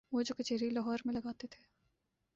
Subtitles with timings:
[0.11, 1.63] وہ جو کچہری لاہور میں لگاتے تھے۔